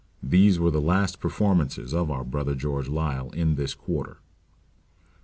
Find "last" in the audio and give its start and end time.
0.81-1.19